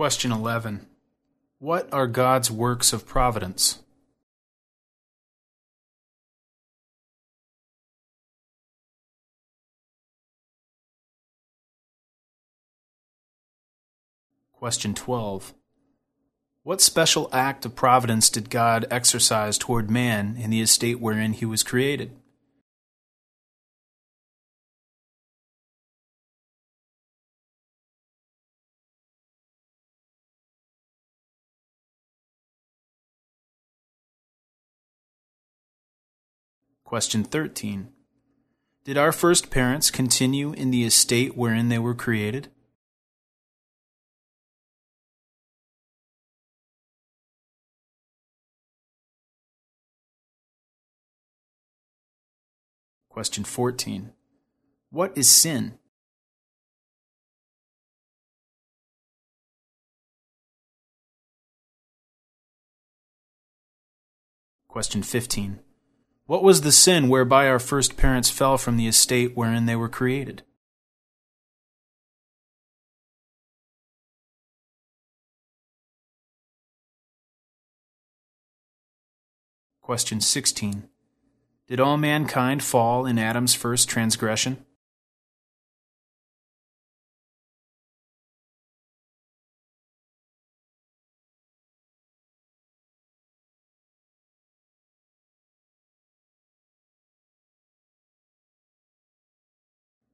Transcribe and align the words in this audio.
Question 0.00 0.32
11. 0.32 0.86
What 1.58 1.92
are 1.92 2.06
God's 2.06 2.50
works 2.50 2.94
of 2.94 3.04
providence? 3.04 3.80
Question 14.54 14.94
12. 14.94 15.52
What 16.62 16.80
special 16.80 17.28
act 17.30 17.66
of 17.66 17.76
providence 17.76 18.30
did 18.30 18.48
God 18.48 18.86
exercise 18.90 19.58
toward 19.58 19.90
man 19.90 20.34
in 20.38 20.48
the 20.48 20.62
estate 20.62 20.98
wherein 20.98 21.34
he 21.34 21.44
was 21.44 21.62
created? 21.62 22.16
Question 36.90 37.22
13. 37.22 37.88
Did 38.82 38.98
our 38.98 39.12
first 39.12 39.48
parents 39.48 39.92
continue 39.92 40.50
in 40.52 40.72
the 40.72 40.82
estate 40.82 41.36
wherein 41.36 41.68
they 41.68 41.78
were 41.78 41.94
created? 41.94 42.48
Question 53.08 53.44
14. 53.44 54.10
What 54.90 55.16
is 55.16 55.30
sin? 55.30 55.78
Question 64.66 65.04
15. 65.04 65.60
What 66.30 66.44
was 66.44 66.60
the 66.60 66.70
sin 66.70 67.08
whereby 67.08 67.48
our 67.48 67.58
first 67.58 67.96
parents 67.96 68.30
fell 68.30 68.56
from 68.56 68.76
the 68.76 68.86
estate 68.86 69.36
wherein 69.36 69.66
they 69.66 69.74
were 69.74 69.88
created? 69.88 70.44
Question 79.82 80.20
16. 80.20 80.88
Did 81.66 81.80
all 81.80 81.96
mankind 81.96 82.62
fall 82.62 83.06
in 83.06 83.18
Adam's 83.18 83.56
first 83.56 83.88
transgression? 83.88 84.64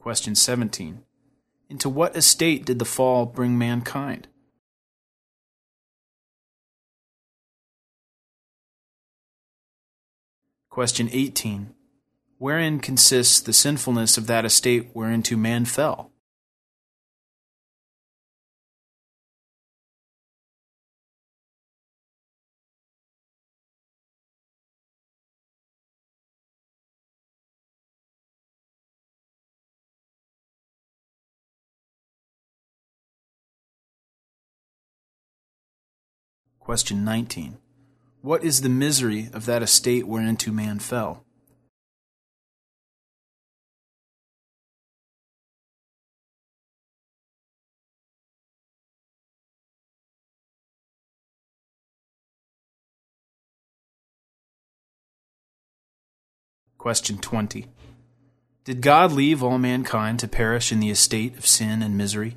Question 0.00 0.34
17. 0.34 1.02
Into 1.68 1.90
what 1.90 2.16
estate 2.16 2.64
did 2.64 2.78
the 2.78 2.86
fall 2.86 3.26
bring 3.26 3.58
mankind? 3.58 4.28
Question 10.70 11.10
18. 11.12 11.74
Wherein 12.38 12.80
consists 12.80 13.42
the 13.42 13.52
sinfulness 13.52 14.16
of 14.16 14.26
that 14.26 14.46
estate 14.46 14.94
whereinto 14.94 15.36
man 15.36 15.66
fell? 15.66 16.09
Question 36.60 37.04
19. 37.04 37.56
What 38.20 38.44
is 38.44 38.60
the 38.60 38.68
misery 38.68 39.30
of 39.32 39.46
that 39.46 39.62
estate 39.62 40.06
whereinto 40.06 40.52
man 40.52 40.78
fell? 40.78 41.24
Question 56.76 57.18
20. 57.18 57.66
Did 58.64 58.82
God 58.82 59.12
leave 59.12 59.42
all 59.42 59.58
mankind 59.58 60.18
to 60.20 60.28
perish 60.28 60.70
in 60.70 60.80
the 60.80 60.90
estate 60.90 61.36
of 61.36 61.46
sin 61.46 61.82
and 61.82 61.96
misery? 61.96 62.36